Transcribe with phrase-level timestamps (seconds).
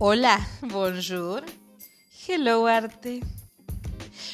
[0.00, 1.44] Hola, bonjour.
[2.26, 3.20] Hello, arte.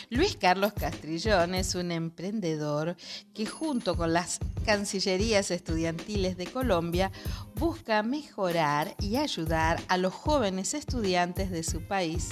[0.09, 2.97] Luis Carlos Castrillón es un emprendedor
[3.35, 7.13] que junto con las Cancillerías Estudiantiles de Colombia
[7.57, 12.31] busca mejorar y ayudar a los jóvenes estudiantes de su país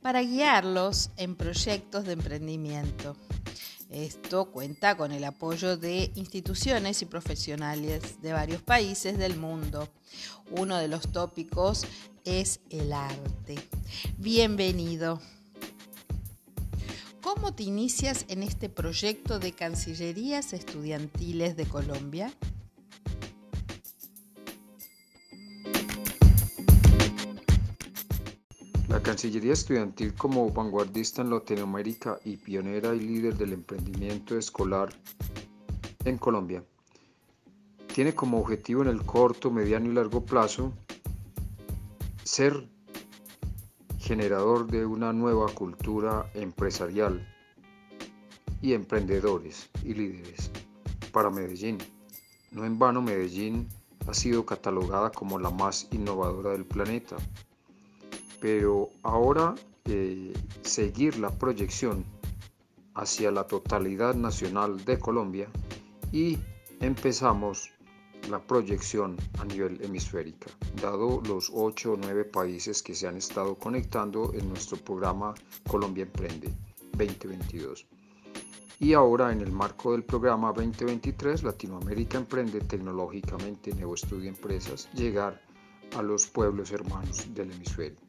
[0.00, 3.14] para guiarlos en proyectos de emprendimiento.
[3.90, 9.88] Esto cuenta con el apoyo de instituciones y profesionales de varios países del mundo.
[10.50, 11.86] Uno de los tópicos
[12.26, 13.56] es el arte.
[14.18, 15.22] Bienvenido.
[17.22, 22.30] ¿Cómo te inicias en este proyecto de Cancillerías Estudiantiles de Colombia?
[29.08, 34.90] Cancillería Estudiantil como vanguardista en Latinoamérica y pionera y líder del emprendimiento escolar
[36.04, 36.62] en Colombia
[37.94, 40.74] tiene como objetivo en el corto, mediano y largo plazo
[42.22, 42.68] ser
[43.98, 47.26] generador de una nueva cultura empresarial
[48.60, 50.50] y emprendedores y líderes
[51.12, 51.78] para Medellín.
[52.50, 53.68] No en vano Medellín
[54.06, 57.16] ha sido catalogada como la más innovadora del planeta.
[58.40, 62.04] Pero ahora eh, seguir la proyección
[62.94, 65.48] hacia la totalidad nacional de Colombia
[66.12, 66.38] y
[66.80, 67.70] empezamos
[68.28, 70.50] la proyección a nivel hemisférica,
[70.82, 75.34] dado los 8 o 9 países que se han estado conectando en nuestro programa
[75.66, 76.52] Colombia Emprende
[76.92, 77.86] 2022.
[78.80, 85.40] Y ahora en el marco del programa 2023 Latinoamérica Emprende tecnológicamente Nuevo Estudio Empresas, llegar
[85.96, 88.07] a los pueblos hermanos del hemisferio.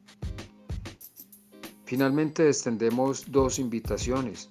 [1.90, 4.48] Finalmente extendemos dos invitaciones.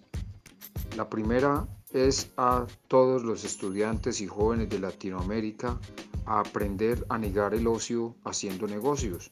[0.97, 5.79] La primera es a todos los estudiantes y jóvenes de Latinoamérica
[6.25, 9.31] a aprender a negar el ocio haciendo negocios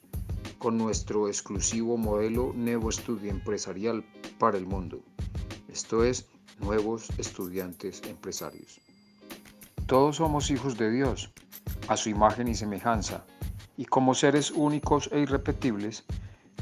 [0.57, 4.05] con nuestro exclusivo modelo Nuevo Estudio Empresarial
[4.39, 5.01] para el mundo.
[5.67, 6.27] Esto es
[6.59, 8.79] Nuevos Estudiantes Empresarios.
[9.85, 11.29] Todos somos hijos de Dios,
[11.89, 13.25] a su imagen y semejanza,
[13.75, 16.05] y como seres únicos e irrepetibles,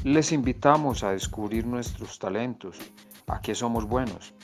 [0.04, 2.76] les invitamos a descubrir nuestros talentos,
[3.26, 4.34] a qué somos buenos,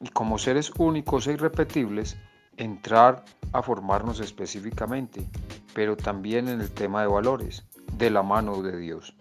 [0.00, 2.16] y como seres únicos e irrepetibles,
[2.56, 5.26] entrar a formarnos específicamente,
[5.74, 9.14] pero también en el tema de valores, de la mano de Dios.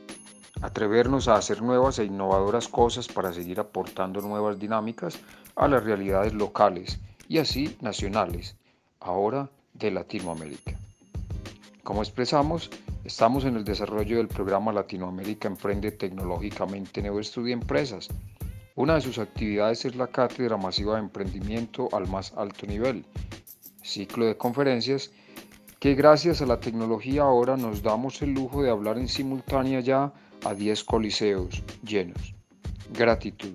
[0.62, 5.20] Atrevernos a hacer nuevas e innovadoras cosas para seguir aportando nuevas dinámicas
[5.56, 8.56] a las realidades locales y así nacionales,
[9.00, 10.74] ahora de Latinoamérica.
[11.84, 12.70] Como expresamos,
[13.06, 18.10] estamos en el desarrollo del programa Latinoamérica Emprende Tecnológicamente Nuevo Estudio Empresas,
[18.74, 23.06] una de sus actividades es la Cátedra Masiva de Emprendimiento al más alto nivel,
[23.84, 25.12] ciclo de conferencias
[25.80, 30.12] que gracias a la tecnología ahora nos damos el lujo de hablar en simultánea ya
[30.44, 32.34] a 10 coliseos llenos.
[32.92, 33.54] Gratitud,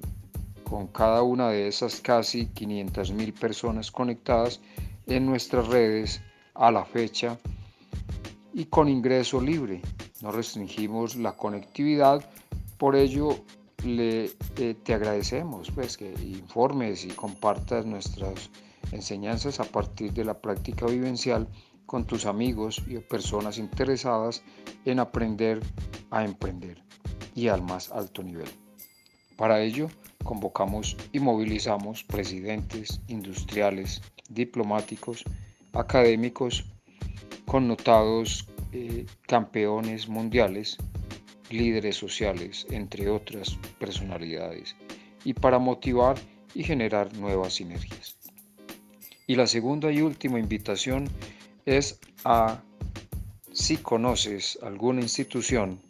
[0.63, 4.61] con cada una de esas casi 500.000 personas conectadas
[5.09, 6.23] en nuestras redes
[6.55, 7.37] a la fecha
[8.53, 9.83] y con ingreso libre.
[10.23, 12.29] No restringimos la conectividad,
[12.79, 13.37] por ello
[13.85, 18.51] le, eh, te agradecemos pues, que informes y compartas nuestras
[18.93, 21.49] enseñanzas a partir de la práctica vivencial
[21.87, 24.43] con tus amigos y personas interesadas
[24.85, 25.61] en aprender
[26.11, 26.83] a emprender
[27.35, 28.49] y al más alto nivel.
[29.37, 29.89] Para ello,
[30.23, 35.25] convocamos y movilizamos presidentes, industriales, diplomáticos,
[35.73, 36.65] académicos,
[37.51, 40.79] connotados eh, campeones mundiales
[41.51, 44.77] líderes sociales, entre otras personalidades,
[45.25, 46.17] y para motivar
[46.55, 48.17] y generar nuevas sinergias.
[49.27, 51.09] Y la segunda y última invitación
[51.67, 52.63] es a
[53.53, 55.81] si conoces alguna institución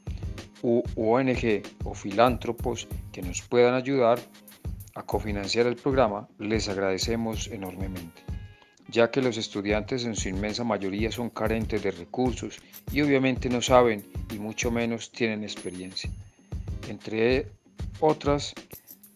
[0.63, 4.19] u ONG o filántropos que nos puedan ayudar
[4.95, 8.30] a cofinanciar el programa, les agradecemos enormemente
[8.91, 12.61] ya que los estudiantes en su inmensa mayoría son carentes de recursos
[12.93, 16.11] y obviamente no saben y mucho menos tienen experiencia.
[16.89, 17.47] Entre
[18.01, 18.55] otras,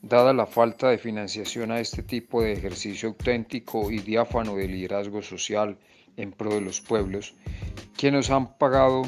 [0.01, 5.23] dada la falta de financiación a este tipo de ejercicio auténtico y diáfano de liderazgo
[5.23, 5.79] social
[6.17, 7.35] en pro de los pueblos,
[7.97, 9.03] que nos han pagado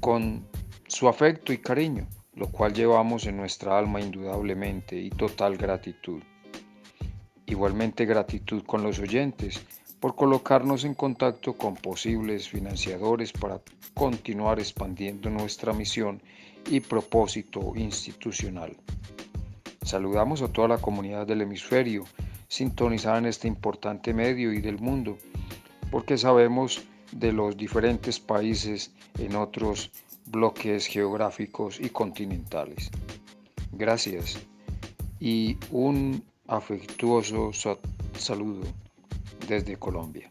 [0.00, 0.46] con
[0.86, 6.22] su afecto y cariño, lo cual llevamos en nuestra alma indudablemente y total gratitud.
[7.46, 9.62] Igualmente gratitud con los oyentes
[10.00, 13.60] por colocarnos en contacto con posibles financiadores para
[13.94, 16.20] continuar expandiendo nuestra misión
[16.70, 18.76] y propósito institucional.
[19.82, 22.04] Saludamos a toda la comunidad del hemisferio
[22.48, 25.16] sintonizada en este importante medio y del mundo,
[25.90, 26.82] porque sabemos
[27.12, 29.92] de los diferentes países en otros
[30.26, 32.90] bloques geográficos y continentales.
[33.72, 34.38] Gracias
[35.20, 37.50] y un afectuoso
[38.14, 38.66] saludo
[39.48, 40.30] desde Colombia.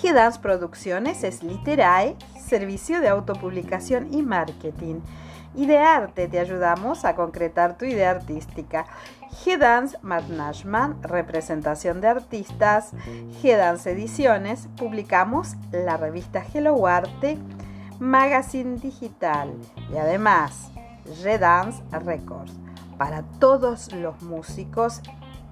[0.00, 5.00] G-Dance Producciones es Literae, servicio de autopublicación y marketing.
[5.54, 8.86] Y de arte te ayudamos a concretar tu idea artística.
[9.48, 12.92] G-Dance Management, representación de artistas.
[13.40, 17.38] G-Dance Ediciones, publicamos la revista Hello Arte,
[17.98, 19.54] magazine digital
[19.90, 20.70] y además
[21.24, 22.52] G-Dance Records
[22.98, 25.00] para todos los músicos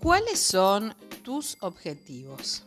[0.00, 2.64] ¿Cuáles son tus objetivos?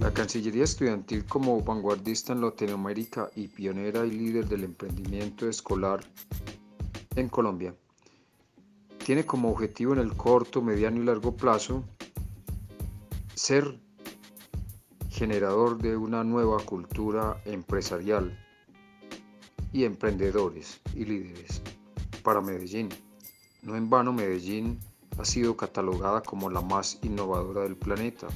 [0.00, 6.00] La Cancillería Estudiantil como vanguardista en Latinoamérica y pionera y líder del emprendimiento escolar
[7.16, 7.74] en Colombia.
[9.04, 11.84] Tiene como objetivo en el corto, mediano y largo plazo
[13.34, 13.78] ser
[15.10, 18.38] generador de una nueva cultura empresarial
[19.72, 21.62] y emprendedores y líderes
[22.22, 22.88] para Medellín.
[23.62, 24.78] No en vano Medellín
[25.18, 28.28] ha sido catalogada como la más innovadora del planeta.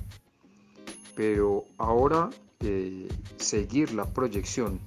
[1.15, 2.31] Pero ahora
[2.61, 4.79] eh, seguir la proyección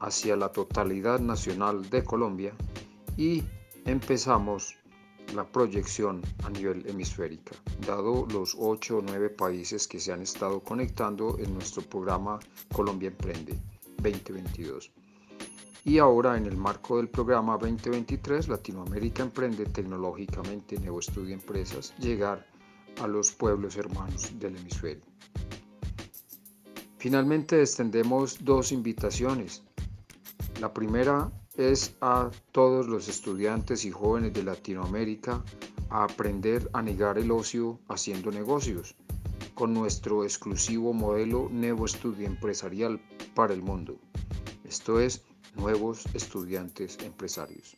[0.00, 2.52] hacia la totalidad nacional de Colombia
[3.16, 3.42] y
[3.84, 4.76] empezamos
[5.34, 10.60] la proyección a nivel hemisférica, dado los 8 o 9 países que se han estado
[10.60, 12.38] conectando en nuestro programa
[12.72, 13.58] Colombia Emprende
[13.98, 14.92] 2022.
[15.84, 22.46] Y ahora en el marco del programa 2023 Latinoamérica Emprende tecnológicamente Nuevo Estudio Empresas, llegar
[23.00, 25.04] a los pueblos hermanos del hemisferio.
[26.98, 29.62] Finalmente extendemos dos invitaciones.
[30.60, 35.42] La primera es a todos los estudiantes y jóvenes de Latinoamérica
[35.88, 38.94] a aprender a negar el ocio haciendo negocios
[39.54, 43.00] con nuestro exclusivo modelo Nuevo Estudio Empresarial
[43.34, 43.96] para el mundo.
[44.64, 45.22] Esto es,
[45.56, 47.76] nuevos estudiantes empresarios.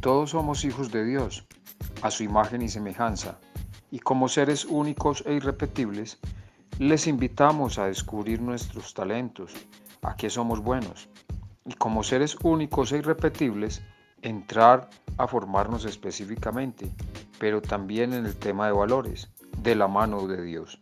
[0.00, 1.46] Todos somos hijos de Dios,
[2.02, 3.38] a su imagen y semejanza,
[3.92, 6.18] y como seres únicos e irrepetibles,
[6.78, 9.52] les invitamos a descubrir nuestros talentos,
[10.02, 11.08] a qué somos buenos,
[11.64, 13.82] y como seres únicos e irrepetibles,
[14.22, 16.90] entrar a formarnos específicamente,
[17.38, 19.28] pero también en el tema de valores,
[19.62, 20.80] de la mano de Dios.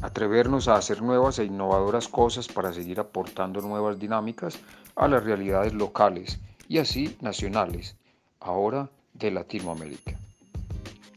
[0.00, 4.58] Atrevernos a hacer nuevas e innovadoras cosas para seguir aportando nuevas dinámicas
[4.94, 7.96] a las realidades locales y así nacionales,
[8.40, 10.16] ahora de Latinoamérica.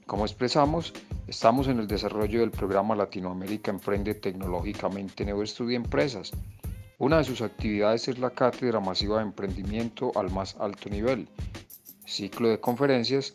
[0.08, 0.94] Como expresamos,
[1.28, 6.32] estamos en el desarrollo del programa Latinoamérica Emprende Tecnológicamente Nuevo Estudio Empresas,
[7.02, 11.28] una de sus actividades es la Cátedra Masiva de Emprendimiento al más alto nivel,
[12.06, 13.34] ciclo de conferencias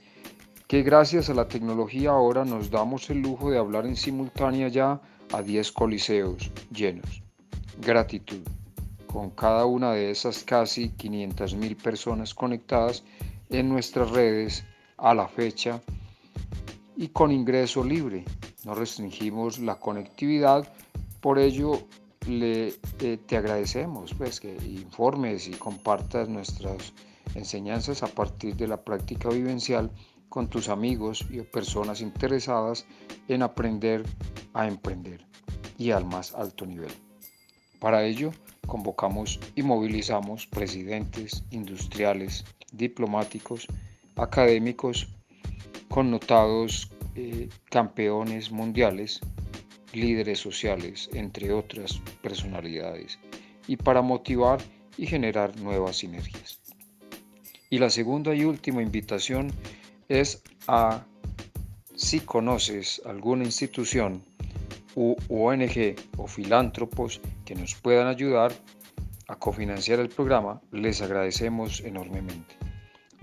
[0.68, 5.00] que gracias a la tecnología ahora nos damos el lujo de hablar en simultánea ya
[5.32, 7.24] a 10 coliseos llenos.
[7.80, 8.38] Gratitud,
[9.08, 13.02] con cada una de esas casi 500.000 personas conectadas
[13.50, 14.64] en nuestras redes
[14.96, 15.80] a la fecha
[16.96, 18.24] y con ingreso libre.
[18.64, 20.72] No restringimos la conectividad,
[21.20, 21.80] por ello
[22.26, 26.92] le, eh, te agradecemos pues, que informes y compartas nuestras
[27.34, 29.90] enseñanzas a partir de la práctica vivencial
[30.28, 32.86] con tus amigos y personas interesadas
[33.28, 34.04] en aprender
[34.54, 35.24] a emprender
[35.78, 36.92] y al más alto nivel.
[37.78, 38.32] Para ello,
[38.66, 43.66] convocamos y movilizamos presidentes, industriales, diplomáticos,
[44.16, 45.08] académicos,
[45.88, 49.20] connotados eh, campeones mundiales
[49.92, 53.18] líderes sociales, entre otras personalidades,
[53.66, 54.60] y para motivar
[54.96, 56.60] y generar nuevas sinergias.
[57.70, 59.50] Y la segunda y última invitación
[60.08, 61.04] es a
[61.94, 64.22] si conoces alguna institución
[64.94, 68.52] u ONG o filántropos que nos puedan ayudar
[69.28, 72.54] a cofinanciar el programa, les agradecemos enormemente,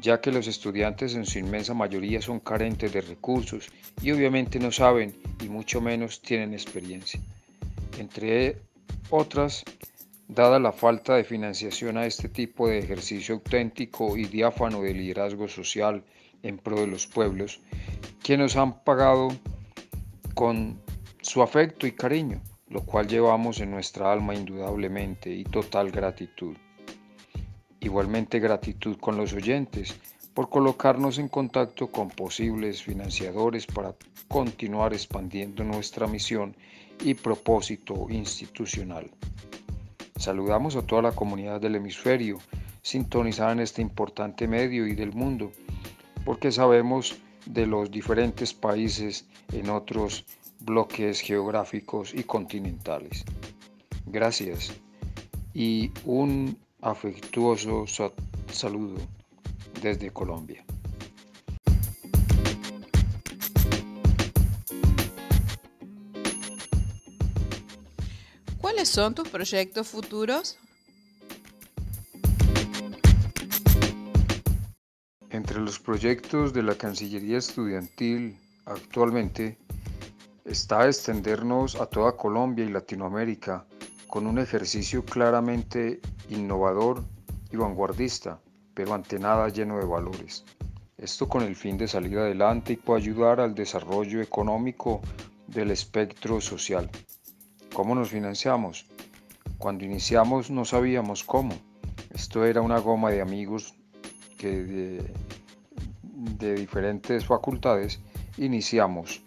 [0.03, 4.69] ya que los estudiantes en su inmensa mayoría son carentes de recursos y obviamente no
[4.69, 7.21] saben y mucho menos tienen experiencia.
[7.97, 8.57] Entre
[9.09, 9.63] otras,
[10.27, 15.47] dada la falta de financiación a este tipo de ejercicio auténtico y diáfano de liderazgo
[15.47, 16.03] social
[16.43, 17.61] en pro de los pueblos,
[18.21, 19.29] que nos han pagado
[20.33, 20.81] con
[21.21, 26.57] su afecto y cariño, lo cual llevamos en nuestra alma indudablemente y total gratitud.
[27.83, 29.93] Igualmente gratitud con los oyentes
[30.33, 33.93] por colocarnos en contacto con posibles financiadores para
[34.29, 36.55] continuar expandiendo nuestra misión
[37.03, 39.11] y propósito institucional.
[40.15, 42.39] Saludamos a toda la comunidad del hemisferio
[42.81, 45.51] sintonizada en este importante medio y del mundo,
[46.23, 50.25] porque sabemos de los diferentes países en otros
[50.61, 53.25] bloques geográficos y continentales.
[54.05, 54.73] Gracias
[55.53, 57.85] y un afectuoso
[58.51, 58.99] saludo
[59.81, 60.65] desde Colombia.
[68.59, 70.57] ¿Cuáles son tus proyectos futuros?
[75.29, 79.57] Entre los proyectos de la Cancillería Estudiantil actualmente
[80.45, 83.65] está extendernos a toda Colombia y Latinoamérica
[84.07, 87.03] con un ejercicio claramente innovador
[87.51, 88.39] y vanguardista,
[88.73, 90.45] pero ante nada lleno de valores.
[90.97, 95.01] Esto con el fin de salir adelante y ayudar al desarrollo económico
[95.47, 96.89] del espectro social.
[97.73, 98.85] ¿Cómo nos financiamos?
[99.57, 101.55] Cuando iniciamos no sabíamos cómo.
[102.13, 103.73] Esto era una goma de amigos
[104.37, 105.03] que
[106.03, 107.99] de diferentes facultades
[108.37, 109.21] iniciamos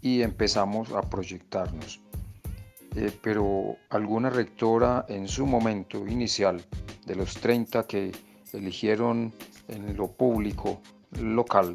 [0.00, 2.01] y empezamos a proyectarnos.
[2.94, 6.62] Eh, pero alguna rectora en su momento inicial,
[7.06, 8.12] de los 30 que
[8.52, 9.32] eligieron
[9.68, 10.80] en lo público
[11.18, 11.74] local,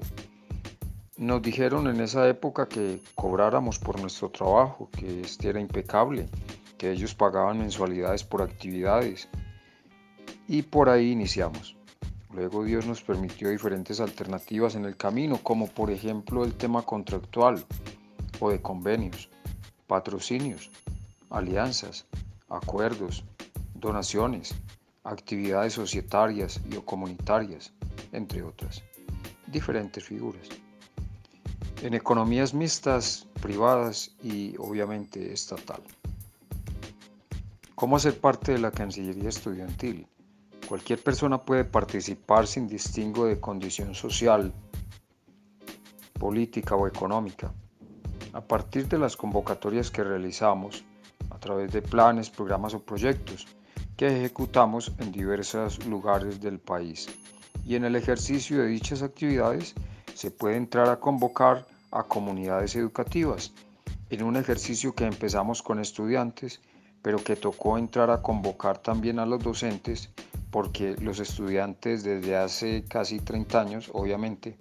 [1.18, 6.28] nos dijeron en esa época que cobráramos por nuestro trabajo, que este era impecable,
[6.78, 9.28] que ellos pagaban mensualidades por actividades.
[10.48, 11.76] Y por ahí iniciamos.
[12.32, 17.66] Luego Dios nos permitió diferentes alternativas en el camino, como por ejemplo el tema contractual
[18.40, 19.30] o de convenios,
[19.88, 20.70] patrocinios,
[21.30, 22.06] alianzas,
[22.50, 23.24] acuerdos,
[23.76, 24.56] donaciones,
[25.04, 27.74] actividades societarias y o comunitarias,
[28.12, 28.84] entre otras.
[29.48, 30.50] Diferentes figuras
[31.82, 35.82] en economías mixtas, privadas y obviamente estatal.
[37.76, 40.08] ¿Cómo hacer parte de la Cancillería Estudiantil?
[40.68, 44.52] Cualquier persona puede participar sin distingo de condición social,
[46.20, 47.54] política o económica.
[48.34, 50.84] A partir de las convocatorias que realizamos,
[51.38, 53.46] a través de planes, programas o proyectos
[53.96, 57.08] que ejecutamos en diversos lugares del país.
[57.64, 59.76] Y en el ejercicio de dichas actividades,
[60.16, 63.54] se puede entrar a convocar a comunidades educativas
[64.10, 66.60] en un ejercicio que empezamos con estudiantes,
[67.04, 70.10] pero que tocó entrar a convocar también a los docentes
[70.50, 74.58] porque los estudiantes desde hace casi 30 años, obviamente,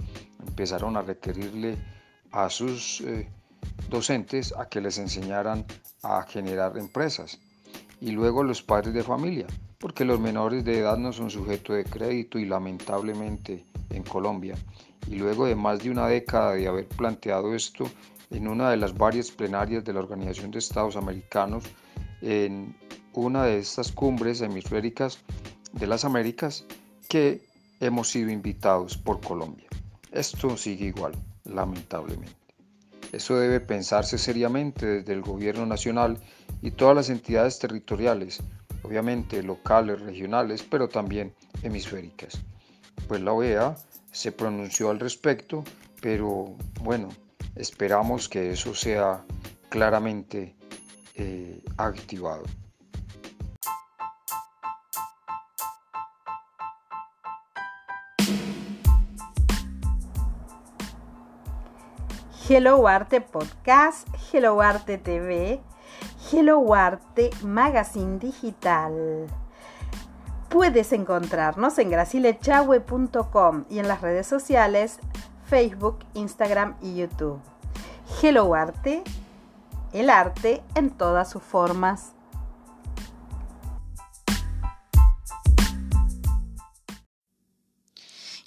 [0.46, 1.78] empezaron a requerirle
[2.32, 3.30] a sus eh,
[3.88, 5.64] docentes a que les enseñaran
[6.02, 7.38] a generar empresas.
[8.00, 9.46] Y luego los padres de familia,
[9.78, 14.54] porque los menores de edad no son sujetos de crédito y lamentablemente en Colombia.
[15.08, 17.90] Y luego de más de una década de haber planteado esto
[18.30, 21.64] en una de las varias plenarias de la Organización de Estados Americanos,
[22.22, 22.76] en
[23.12, 25.18] una de estas cumbres hemisféricas
[25.72, 26.64] de las Américas,
[27.08, 27.46] que
[27.80, 29.68] hemos sido invitados por Colombia.
[30.10, 31.12] Esto sigue igual,
[31.44, 32.45] lamentablemente.
[33.16, 36.18] Eso debe pensarse seriamente desde el gobierno nacional
[36.60, 38.42] y todas las entidades territoriales,
[38.82, 41.32] obviamente locales, regionales, pero también
[41.62, 42.38] hemisféricas.
[43.08, 43.74] Pues la OEA
[44.12, 45.64] se pronunció al respecto,
[46.02, 47.08] pero bueno,
[47.54, 49.24] esperamos que eso sea
[49.70, 50.54] claramente
[51.14, 52.42] eh, activado.
[62.48, 65.60] Hello Arte Podcast, Hello Arte TV,
[66.30, 69.26] Hello Arte Magazine Digital.
[70.48, 74.98] Puedes encontrarnos en gracilechahue.com y en las redes sociales
[75.44, 77.40] Facebook, Instagram y YouTube.
[78.22, 79.02] Hello Arte
[79.92, 82.12] el arte en todas sus formas.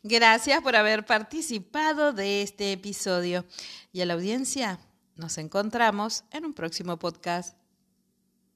[0.03, 3.45] Gracias por haber participado de este episodio
[3.91, 4.79] y a la audiencia
[5.15, 7.58] nos encontramos en un próximo podcast.